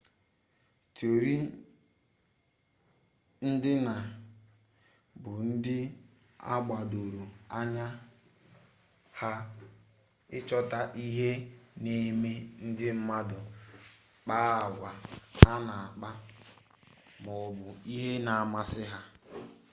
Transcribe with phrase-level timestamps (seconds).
[0.95, 1.35] tiori
[3.49, 3.95] ndịna
[5.21, 5.77] bụ ndị
[6.51, 7.23] a gbadoro
[7.59, 7.85] anya
[9.19, 9.31] ha
[10.37, 11.29] ịchọta ihe
[11.83, 12.31] na-eme
[12.65, 13.39] ndị mmadụ
[14.23, 14.89] kpaa agwa
[15.39, 16.09] ha na-akpa
[17.23, 18.99] ma ọ bụ ihe na-amasị ha